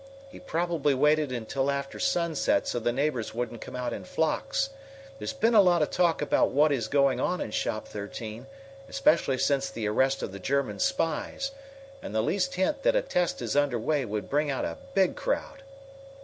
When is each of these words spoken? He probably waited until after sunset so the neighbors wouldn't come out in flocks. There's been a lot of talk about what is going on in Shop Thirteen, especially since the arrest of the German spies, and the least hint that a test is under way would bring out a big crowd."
He 0.29 0.39
probably 0.39 0.95
waited 0.95 1.31
until 1.31 1.69
after 1.69 1.99
sunset 1.99 2.67
so 2.67 2.79
the 2.79 2.91
neighbors 2.91 3.35
wouldn't 3.35 3.61
come 3.61 3.75
out 3.75 3.93
in 3.93 4.03
flocks. 4.03 4.71
There's 5.19 5.31
been 5.31 5.53
a 5.53 5.61
lot 5.61 5.83
of 5.83 5.91
talk 5.91 6.23
about 6.23 6.49
what 6.49 6.71
is 6.71 6.87
going 6.87 7.19
on 7.19 7.39
in 7.39 7.51
Shop 7.51 7.87
Thirteen, 7.87 8.47
especially 8.89 9.37
since 9.37 9.69
the 9.69 9.85
arrest 9.87 10.23
of 10.23 10.31
the 10.31 10.39
German 10.39 10.79
spies, 10.79 11.51
and 12.01 12.15
the 12.15 12.23
least 12.23 12.55
hint 12.55 12.81
that 12.81 12.95
a 12.95 13.03
test 13.03 13.43
is 13.43 13.55
under 13.55 13.77
way 13.77 14.03
would 14.03 14.27
bring 14.27 14.49
out 14.49 14.65
a 14.65 14.79
big 14.95 15.15
crowd." 15.15 15.61